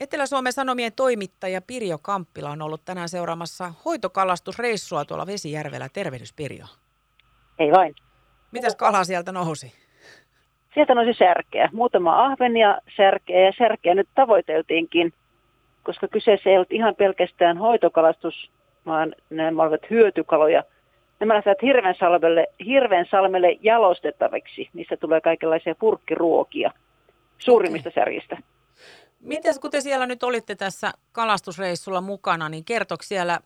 Etelä-Suomen 0.00 0.52
Sanomien 0.52 0.92
toimittaja 0.96 1.60
Pirjo 1.66 1.98
Kamppila 2.02 2.50
on 2.50 2.62
ollut 2.62 2.84
tänään 2.84 3.08
seuraamassa 3.08 3.72
hoitokalastusreissua 3.84 5.04
tuolla 5.04 5.26
Vesijärvellä. 5.26 5.88
Tervehdys 5.92 6.32
Pirjo. 6.32 6.64
Ei 7.58 7.72
vain. 7.72 7.94
Mitäs 8.52 8.76
kalaa 8.76 9.04
sieltä 9.04 9.32
nousi? 9.32 9.72
Sieltä 10.74 10.94
nousi 10.94 11.18
särkeä. 11.18 11.68
Muutama 11.72 12.24
ahven 12.24 12.56
ja 12.56 12.80
särkeä 12.96 13.46
ja 13.46 13.52
särkeä 13.58 13.94
nyt 13.94 14.08
tavoiteltiinkin, 14.14 15.12
koska 15.82 16.08
kyseessä 16.08 16.50
ei 16.50 16.56
ollut 16.56 16.72
ihan 16.72 16.94
pelkästään 16.94 17.58
hoitokalastus, 17.58 18.50
vaan 18.86 19.14
nämä 19.30 19.62
olivat 19.62 19.90
hyötykaloja. 19.90 20.62
Nämä 21.20 21.34
lähtevät 21.34 21.62
Hirvensalmelle, 21.62 22.46
Hirvensalmelle 22.66 23.56
jalostettaviksi. 23.60 24.68
Niistä 24.72 24.96
tulee 24.96 25.20
kaikenlaisia 25.20 25.74
purkkiruokia 25.74 26.70
suurimmista 27.38 27.88
okay. 27.88 28.02
särjistä. 28.02 28.36
Miten 29.20 29.54
kun 29.60 29.70
te 29.70 29.80
siellä 29.80 30.06
nyt 30.06 30.22
olitte 30.22 30.54
tässä 30.54 30.92
kalastusreissulla 31.12 32.00
mukana, 32.00 32.48
niin 32.48 32.64
kertoiko 32.64 33.02
siellä 33.02 33.40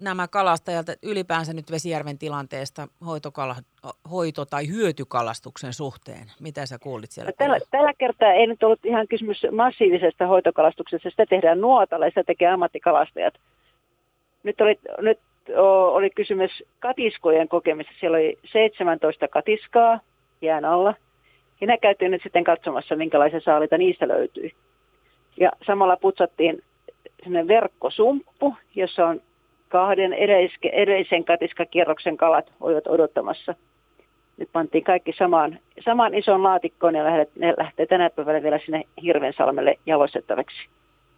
nämä 0.00 0.28
kalastajat 0.28 0.86
ylipäänsä 1.02 1.52
nyt 1.52 1.70
Vesijärven 1.70 2.18
tilanteesta 2.18 2.88
hoitokala, 3.06 3.56
hoito- 4.10 4.46
tai 4.46 4.68
hyötykalastuksen 4.68 5.72
suhteen? 5.72 6.26
Mitä 6.40 6.66
sä 6.66 6.78
kuulit 6.78 7.10
siellä? 7.10 7.28
No, 7.28 7.34
tällä, 7.38 7.58
tällä 7.70 7.92
kertaa 7.98 8.32
ei 8.32 8.46
nyt 8.46 8.62
ollut 8.62 8.84
ihan 8.84 9.08
kysymys 9.08 9.42
massiivisesta 9.52 10.26
hoitokalastuksesta. 10.26 11.10
Sitä 11.10 11.26
tehdään 11.26 11.60
nuotalla 11.60 12.06
ja 12.06 12.10
sitä 12.10 12.24
tekee 12.24 12.48
ammattikalastajat. 12.48 13.34
Nyt 14.42 14.60
oli, 14.60 14.78
nyt 14.98 15.18
oli 15.92 16.10
kysymys 16.10 16.50
katiskojen 16.78 17.48
kokemista. 17.48 17.92
Siellä 18.00 18.16
oli 18.16 18.38
17 18.52 19.28
katiskaa 19.28 20.00
jään 20.42 20.64
alla. 20.64 20.94
Ja 21.60 21.66
ne 21.66 21.78
käytiin 21.78 22.10
nyt 22.10 22.22
sitten 22.22 22.44
katsomassa, 22.44 22.96
minkälaisia 22.96 23.40
saalita 23.40 23.78
niistä 23.78 24.08
löytyi. 24.08 24.54
Ja 25.40 25.52
samalla 25.66 25.96
putsattiin 25.96 26.62
sellainen 27.22 27.48
verkkosumppu, 27.48 28.54
jossa 28.74 29.06
on 29.06 29.20
kahden 29.68 30.12
edellisen 30.72 31.24
katiskakierroksen 31.24 32.16
kalat 32.16 32.52
olivat 32.60 32.86
odottamassa. 32.86 33.54
Nyt 34.36 34.48
pantiin 34.52 34.84
kaikki 34.84 35.12
samaan, 35.18 35.58
samaan 35.84 36.14
isoon 36.14 36.42
laatikkoon 36.42 36.94
ja 36.94 37.04
ne 37.36 37.54
lähtee 37.58 37.86
tänä 37.86 38.10
päivänä 38.10 38.42
vielä 38.42 38.58
sinne 38.64 38.82
Hirvensalmelle 39.02 39.78
jalostettavaksi. 39.86 40.56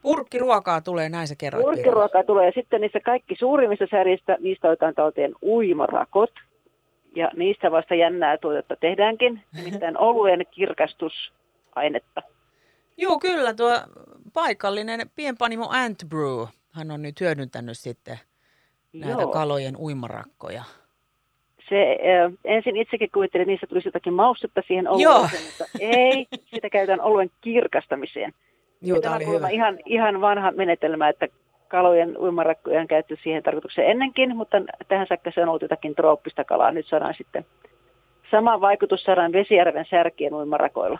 Purkkiruokaa 0.02 0.80
tulee, 0.80 1.08
näin 1.08 1.28
se 1.28 1.34
kerroit. 1.36 1.64
Purkkiruokaa 1.64 2.24
tulee 2.24 2.46
ja 2.46 2.52
sitten 2.52 2.80
niissä 2.80 3.00
kaikki 3.00 3.36
suurimmista 3.38 3.86
särjistä, 3.90 4.36
niistä 4.40 4.68
otetaan 4.68 4.94
talteen 4.94 5.32
uimarakot. 5.42 6.30
Ja 7.14 7.30
niistä 7.36 7.70
vasta 7.70 7.94
jännää 7.94 8.38
tuotetta 8.38 8.76
tehdäänkin, 8.76 9.42
nimittäin 9.56 9.98
oluen 9.98 10.46
kirkastusainetta. 10.50 12.22
Joo, 13.00 13.18
kyllä. 13.18 13.54
Tuo 13.54 13.72
paikallinen 14.32 15.10
pienpanimo 15.16 15.68
Antbrew, 15.70 16.46
hän 16.72 16.90
on 16.90 17.02
nyt 17.02 17.20
hyödyntänyt 17.20 17.78
sitten 17.78 18.18
näitä 18.92 19.22
Joo. 19.22 19.30
kalojen 19.30 19.76
uimarakkoja. 19.76 20.62
Se, 21.68 21.90
äh, 21.90 22.32
ensin 22.44 22.76
itsekin 22.76 23.10
kuvittelin, 23.14 23.42
että 23.42 23.50
niistä 23.50 23.66
tulisi 23.66 23.88
jotakin 23.88 24.12
maustetta 24.12 24.62
siihen 24.66 24.88
olueen, 24.88 25.30
mutta 25.46 25.64
ei, 25.80 26.26
sitä 26.54 26.70
käytetään 26.70 27.00
oluen 27.00 27.30
kirkastamiseen. 27.40 28.32
Joo, 28.82 29.00
tämä 29.00 29.16
oli 29.16 29.26
hyvä. 29.26 29.48
Ihan, 29.48 29.78
ihan 29.86 30.20
vanha 30.20 30.50
menetelmä, 30.50 31.08
että 31.08 31.28
kalojen 31.68 32.18
uimarakkoja 32.18 32.80
on 32.80 32.86
käytetty 32.86 33.18
siihen 33.22 33.42
tarkoitukseen 33.42 33.90
ennenkin, 33.90 34.36
mutta 34.36 34.56
tähän 34.88 35.06
saakka 35.06 35.30
se 35.34 35.42
on 35.42 35.48
ollut 35.48 35.62
jotakin 35.62 35.94
trooppista 35.94 36.44
kalaa. 36.44 36.72
Nyt 36.72 36.86
saadaan 36.86 37.14
sitten 37.18 37.46
sama 38.30 38.60
vaikutus 38.60 39.02
saadaan 39.02 39.32
Vesijärven 39.32 39.86
särkien 39.90 40.34
uimarakoilla. 40.34 40.98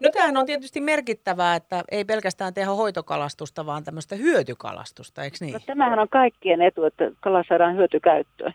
No 0.00 0.10
tämähän 0.12 0.36
on 0.36 0.46
tietysti 0.46 0.80
merkittävää, 0.80 1.56
että 1.56 1.84
ei 1.90 2.04
pelkästään 2.04 2.54
tehdä 2.54 2.70
hoitokalastusta, 2.70 3.66
vaan 3.66 3.84
tämmöistä 3.84 4.16
hyötykalastusta, 4.16 5.22
eikö 5.22 5.36
niin? 5.40 5.52
No 5.52 5.60
tämähän 5.66 5.98
on 5.98 6.08
kaikkien 6.08 6.62
etu, 6.62 6.84
että 6.84 7.10
kala 7.20 7.44
saadaan 7.48 7.76
hyötykäyttöön. 7.76 8.54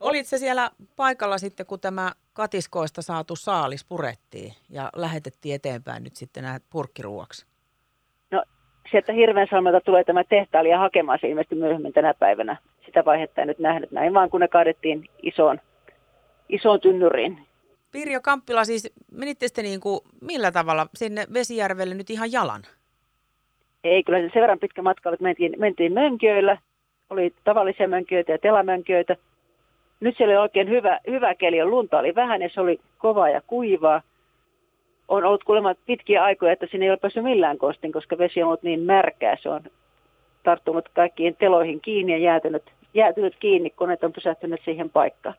Olit 0.00 0.26
se 0.26 0.38
siellä 0.38 0.70
paikalla 0.96 1.38
sitten, 1.38 1.66
kun 1.66 1.80
tämä 1.80 2.12
katiskoista 2.32 3.02
saatu 3.02 3.36
saalis 3.36 3.84
purettiin 3.84 4.52
ja 4.70 4.90
lähetettiin 4.96 5.54
eteenpäin 5.54 6.04
nyt 6.04 6.16
sitten 6.16 6.42
nämä 6.42 6.60
purkkiruuaksi? 6.70 7.46
No 8.30 8.42
sieltä 8.90 9.12
Hirvensalmelta 9.12 9.80
tulee 9.80 10.04
tämä 10.04 10.24
tehtailija 10.24 10.78
hakemaan 10.78 11.18
se 11.20 11.28
ilmeisesti 11.28 11.54
myöhemmin 11.54 11.92
tänä 11.92 12.14
päivänä. 12.14 12.56
Sitä 12.86 13.04
vaihetta 13.04 13.40
en 13.40 13.48
nyt 13.48 13.58
nähnyt 13.58 13.90
näin, 13.90 14.14
vaan 14.14 14.30
kun 14.30 14.40
ne 14.40 14.48
kaadettiin 14.48 15.08
isoon, 15.22 15.60
isoon 16.48 16.80
tynnyriin. 16.80 17.46
Pirjo 17.92 18.20
Kamppila, 18.20 18.64
siis 18.64 18.92
menitte 19.12 19.48
sitten 19.48 19.64
niin 19.64 19.80
kuin, 19.80 20.00
millä 20.20 20.52
tavalla 20.52 20.86
sinne 20.94 21.26
Vesijärvelle 21.34 21.94
nyt 21.94 22.10
ihan 22.10 22.32
jalan? 22.32 22.62
Ei, 23.84 24.02
kyllä 24.04 24.18
se 24.18 24.30
sen 24.32 24.40
verran 24.42 24.58
pitkä 24.58 24.82
matka 24.82 25.08
oli, 25.08 25.14
että 25.14 25.24
mentiin, 25.58 25.94
mentiin. 25.94 26.58
Oli 27.10 27.34
tavallisia 27.44 27.88
mönköitä 27.88 28.32
ja 28.32 28.38
telamönköitä. 28.38 29.16
Nyt 30.00 30.16
siellä 30.16 30.32
oli 30.32 30.42
oikein 30.42 30.68
hyvä, 30.68 31.00
hyvä 31.06 31.34
keli, 31.34 31.64
lunta 31.64 31.98
oli 31.98 32.14
vähän 32.14 32.42
ja 32.42 32.50
se 32.54 32.60
oli 32.60 32.80
kovaa 32.98 33.28
ja 33.28 33.42
kuivaa. 33.46 34.02
On 35.08 35.24
ollut 35.24 35.44
kuulemma 35.44 35.74
pitkiä 35.86 36.24
aikoja, 36.24 36.52
että 36.52 36.66
sinne 36.70 36.86
ei 36.86 36.90
ole 36.90 36.98
päässyt 36.98 37.24
millään 37.24 37.58
kostin, 37.58 37.92
koska 37.92 38.18
vesi 38.18 38.42
on 38.42 38.46
ollut 38.46 38.62
niin 38.62 38.80
märkää. 38.80 39.36
Se 39.42 39.48
on 39.48 39.62
tarttunut 40.42 40.88
kaikkiin 40.88 41.36
teloihin 41.36 41.80
kiinni 41.80 42.12
ja 42.12 42.18
jäätynyt, 42.18 42.62
jäätynyt 42.94 43.36
kiinni, 43.40 43.70
kun 43.70 43.88
ne 43.88 43.98
on 44.02 44.12
pysähtynyt 44.12 44.60
siihen 44.64 44.90
paikkaan. 44.90 45.34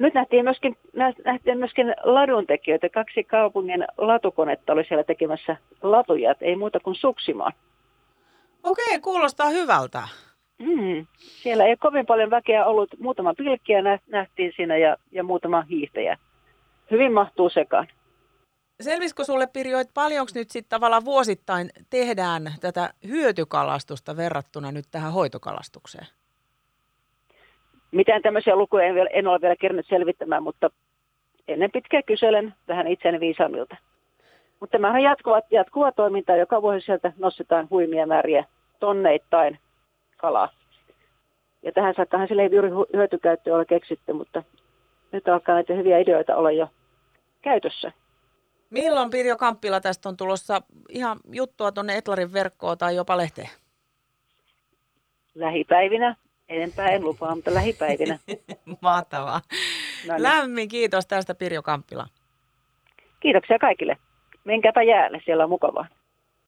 Nyt 0.00 0.14
nähtiin 0.14 0.44
myöskin, 0.44 0.76
nähtiin 1.24 1.58
myöskin 1.58 1.94
laduntekijöitä. 2.02 2.88
Kaksi 2.88 3.24
kaupungin 3.24 3.84
latukonetta 3.98 4.72
oli 4.72 4.84
siellä 4.84 5.04
tekemässä 5.04 5.56
latuja, 5.82 6.34
ei 6.40 6.56
muuta 6.56 6.80
kuin 6.80 6.94
suksimaan. 6.94 7.52
Okei, 8.62 9.00
kuulostaa 9.00 9.48
hyvältä. 9.48 10.02
Mm. 10.58 11.06
Siellä 11.16 11.64
ei 11.64 11.76
kovin 11.76 12.06
paljon 12.06 12.30
väkeä 12.30 12.66
ollut. 12.66 12.90
Muutama 12.98 13.34
pilkkiä 13.34 13.82
nähtiin 14.06 14.52
siinä 14.56 14.76
ja, 14.76 14.96
ja 15.12 15.24
muutama 15.24 15.62
hiihtäjä. 15.62 16.18
Hyvin 16.90 17.12
mahtuu 17.12 17.50
sekaan. 17.50 17.88
Selvisikö 18.80 19.24
sulle 19.24 19.46
Pirjo, 19.46 19.78
että 19.78 19.94
paljonko 19.94 20.32
nyt 20.34 20.50
sitten 20.50 20.70
tavallaan 20.70 21.04
vuosittain 21.04 21.70
tehdään 21.90 22.52
tätä 22.60 22.90
hyötykalastusta 23.08 24.16
verrattuna 24.16 24.72
nyt 24.72 24.84
tähän 24.90 25.12
hoitokalastukseen? 25.12 26.06
Mitään 27.90 28.22
tämmöisiä 28.22 28.56
lukuja 28.56 28.84
en, 28.84 28.94
vielä, 28.94 29.10
en 29.12 29.26
ole 29.26 29.40
vielä 29.40 29.56
kerännyt 29.56 29.86
selvittämään, 29.88 30.42
mutta 30.42 30.70
ennen 31.48 31.70
pitkää 31.70 32.02
kyselen 32.02 32.54
vähän 32.68 32.86
itseäni 32.86 33.20
viisaamilta. 33.20 33.76
Mutta 34.60 34.72
tämä 34.72 34.92
on 34.92 35.02
jatkuva, 35.02 35.40
jatkuva 35.50 35.92
toiminta, 35.92 36.36
joka 36.36 36.62
vuosi 36.62 36.80
sieltä 36.80 37.12
nostetaan 37.18 37.66
huimia 37.70 38.06
määriä 38.06 38.44
tonneittain 38.80 39.58
kalaa. 40.16 40.48
Ja 41.62 41.72
tähän 41.72 41.94
saakkahan 41.94 42.28
sille 42.28 42.42
ei 42.42 42.50
juuri 42.52 42.70
hyötykäyttöä 42.92 43.54
ole 43.54 43.64
keksitty, 43.64 44.12
mutta 44.12 44.42
nyt 45.12 45.28
alkaa 45.28 45.54
näitä 45.54 45.74
hyviä 45.74 45.98
ideoita 45.98 46.36
olla 46.36 46.50
jo 46.50 46.68
käytössä. 47.42 47.92
Milloin 48.70 49.10
Pirjo 49.10 49.36
Kamppila 49.36 49.80
tästä 49.80 50.08
on 50.08 50.16
tulossa 50.16 50.62
ihan 50.88 51.20
juttua 51.32 51.72
tuonne 51.72 51.96
Etlarin 51.96 52.32
verkkoon 52.32 52.78
tai 52.78 52.96
jopa 52.96 53.16
lehteen? 53.16 53.48
Lähipäivinä. 55.34 56.16
Enempää 56.50 56.88
en 56.88 57.04
lupaa, 57.04 57.34
mutta 57.34 57.54
lähipäivinä. 57.54 58.18
Mahtavaa. 58.80 59.40
No 60.08 60.14
niin. 60.14 60.22
Lämmin 60.22 60.68
kiitos 60.68 61.06
tästä 61.06 61.34
Pirjo 61.34 61.62
Kamppila. 61.62 62.06
Kiitoksia 63.20 63.58
kaikille. 63.58 63.96
Menkääpä 64.44 64.82
jäälle, 64.82 65.20
siellä 65.24 65.44
on 65.44 65.50
mukavaa. 65.50 65.86